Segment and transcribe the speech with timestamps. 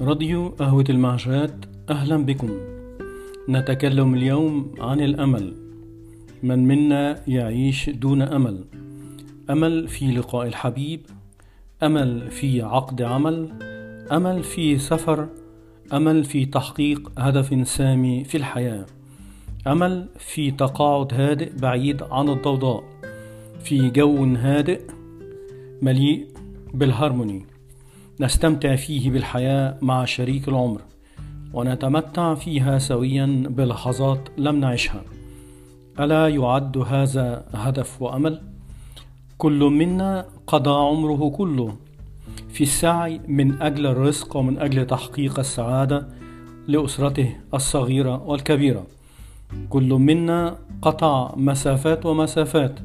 [0.00, 1.54] راديو قهوة المعشات
[1.90, 2.50] أهلا بكم.
[3.48, 5.54] نتكلم اليوم عن الأمل.
[6.42, 8.64] من منا يعيش دون أمل؟
[9.50, 11.00] أمل في لقاء الحبيب؟
[11.82, 13.48] أمل في عقد عمل؟
[14.12, 15.28] أمل في سفر؟
[15.92, 18.86] أمل في تحقيق هدف سامي في الحياة؟
[19.66, 22.84] أمل في تقاعد هادئ بعيد عن الضوضاء؟
[23.64, 24.80] في جو هادئ
[25.82, 26.26] مليء
[26.74, 27.47] بالهارموني؟
[28.20, 30.80] نستمتع فيه بالحياة مع شريك العمر
[31.52, 35.02] ونتمتع فيها سويا بلحظات لم نعيشها
[36.00, 38.42] ألا يعد هذا هدف وأمل؟
[39.38, 41.76] كل منا قضى عمره كله
[42.52, 46.08] في السعي من أجل الرزق ومن أجل تحقيق السعادة
[46.66, 48.86] لأسرته الصغيرة والكبيرة
[49.68, 52.78] كل منا قطع مسافات ومسافات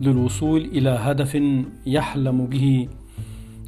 [0.00, 1.42] للوصول إلى هدف
[1.86, 2.88] يحلم به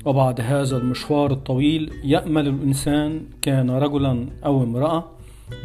[0.04, 5.05] وبعد هذا المشوار الطويل يأمل الإنسان كان رجلا أو امرأة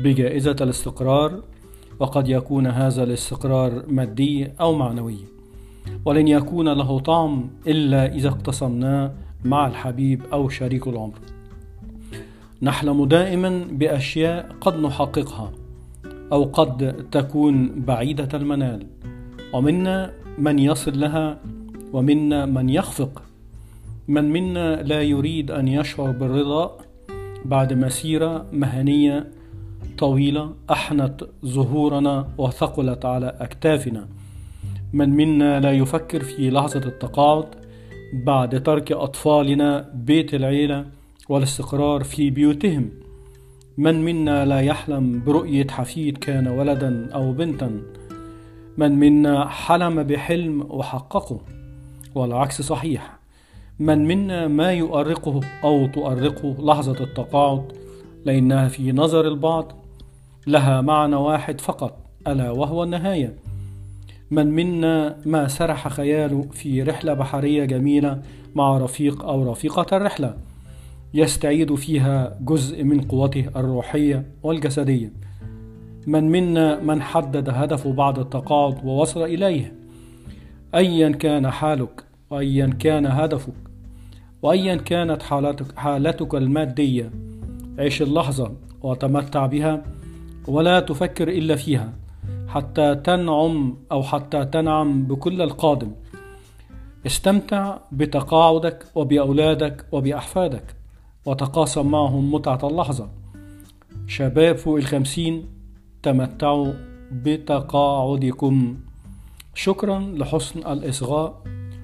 [0.04, 1.42] بجائزة الاستقرار
[2.00, 5.18] وقد يكون هذا الاستقرار مادي أو معنوي.
[6.06, 9.12] ولن يكون له طعم إلا إذا اقتسمناه
[9.46, 11.20] مع الحبيب أو شريك العمر.
[12.62, 15.52] نحلم دائما بأشياء قد نحققها
[16.32, 18.86] أو قد تكون بعيدة المنال.
[19.54, 21.40] ومنا من يصل لها
[21.94, 23.22] ومنا من يخفق.
[24.08, 26.78] من منا لا يريد أن يشعر بالرضا
[27.46, 29.32] بعد مسيرة مهنية
[29.98, 34.08] طويلة أحنت ظهورنا وثقلت على أكتافنا.
[34.94, 37.46] من منا لا يفكر في لحظة التقاعد
[38.14, 40.86] بعد ترك أطفالنا بيت العيلة
[41.30, 42.90] والاستقرار في بيوتهم.
[43.78, 47.82] من منا لا يحلم برؤية حفيد كان ولدا أو بنتا.
[48.78, 51.42] من منا حلم بحلم وحققه
[52.16, 53.23] والعكس صحيح.
[53.80, 57.72] من منا ما يؤرقه أو تؤرقه لحظة التقاعد
[58.26, 59.72] لأنها في نظر البعض
[60.48, 61.98] لها معنى واحد فقط
[62.28, 63.36] ألا وهو النهاية.
[64.32, 68.22] من منا ما سرح خياله في رحلة بحرية جميلة
[68.56, 70.38] مع رفيق أو رفيقة الرحلة
[71.14, 75.14] يستعيد فيها جزء من قوته الروحية والجسدية.
[76.08, 79.74] من منا من حدد هدفه بعد التقاعد ووصل إليه.
[80.76, 83.73] أيا كان حالك وأيا كان هدفك.
[84.44, 87.12] وأيا كانت حالتك, حالتك المادية
[87.80, 89.84] عيش اللحظة وتمتع بها
[90.48, 91.94] ولا تفكر إلا فيها
[92.48, 95.92] حتى تنعم أو حتى تنعم بكل القادم.
[97.06, 100.76] استمتع بتقاعدك وبأولادك وبأحفادك
[101.26, 103.10] وتقاسم معهم متعة اللحظة.
[104.08, 105.46] شباب فوق الخمسين
[106.04, 106.74] تمتعوا
[107.12, 108.78] بتقاعدكم.
[109.56, 111.42] شكرا لحسن الإصغاء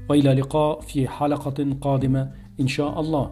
[0.10, 3.32] وإلى لقاء في حلقة قادمة insha'Allah.